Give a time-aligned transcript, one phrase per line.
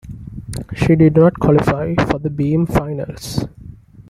[0.75, 3.45] She did not qualify for the beam finals.